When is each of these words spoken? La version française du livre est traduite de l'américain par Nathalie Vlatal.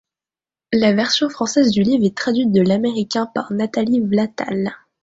La 0.73 0.93
version 0.93 1.29
française 1.29 1.69
du 1.69 1.83
livre 1.83 2.03
est 2.03 2.17
traduite 2.17 2.51
de 2.51 2.61
l'américain 2.63 3.27
par 3.35 3.53
Nathalie 3.53 3.99
Vlatal. 4.01 4.75